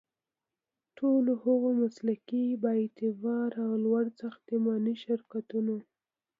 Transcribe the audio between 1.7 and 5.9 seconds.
مسلکي، بااعتباره او وړ ساختماني شرکتونو